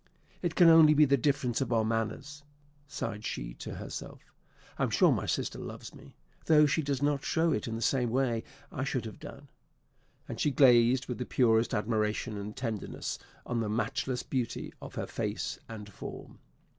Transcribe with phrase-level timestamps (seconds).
[0.41, 2.41] "It can only be the difference of our manners,"
[2.87, 4.33] sighed she to herself;
[4.79, 6.15] "I am sure my sister loves me,
[6.47, 9.47] though she does not show it in the same way I should have done;"
[10.27, 15.05] and she gazed with the purest admiration and tenderness on the matchless beauty of her
[15.05, 16.39] face and form.